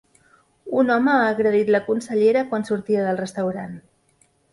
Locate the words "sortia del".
2.71-3.21